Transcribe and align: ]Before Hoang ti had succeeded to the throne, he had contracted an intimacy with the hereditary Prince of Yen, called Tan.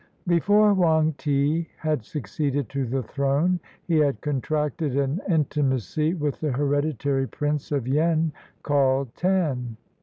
]Before 0.35 0.73
Hoang 0.73 1.13
ti 1.19 1.69
had 1.77 2.03
succeeded 2.03 2.69
to 2.69 2.87
the 2.87 3.03
throne, 3.03 3.59
he 3.85 3.97
had 3.97 4.19
contracted 4.21 4.95
an 4.97 5.21
intimacy 5.29 6.15
with 6.15 6.39
the 6.39 6.53
hereditary 6.53 7.27
Prince 7.27 7.71
of 7.71 7.87
Yen, 7.87 8.31
called 8.63 9.13
Tan. 9.15 9.77